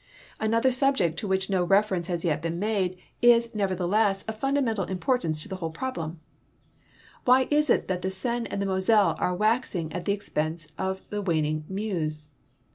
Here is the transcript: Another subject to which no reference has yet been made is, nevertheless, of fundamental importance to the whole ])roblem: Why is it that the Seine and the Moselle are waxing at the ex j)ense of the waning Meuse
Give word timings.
Another 0.39 0.71
subject 0.71 1.19
to 1.19 1.27
which 1.27 1.47
no 1.47 1.63
reference 1.63 2.07
has 2.07 2.25
yet 2.25 2.41
been 2.41 2.57
made 2.57 2.97
is, 3.21 3.53
nevertheless, 3.53 4.23
of 4.23 4.35
fundamental 4.35 4.85
importance 4.85 5.43
to 5.43 5.47
the 5.47 5.57
whole 5.57 5.71
])roblem: 5.71 6.15
Why 7.25 7.47
is 7.51 7.69
it 7.69 7.87
that 7.87 8.01
the 8.01 8.09
Seine 8.09 8.49
and 8.49 8.59
the 8.59 8.65
Moselle 8.65 9.13
are 9.19 9.35
waxing 9.35 9.93
at 9.93 10.05
the 10.05 10.13
ex 10.13 10.27
j)ense 10.27 10.71
of 10.75 11.07
the 11.11 11.21
waning 11.21 11.65
Meuse 11.69 12.29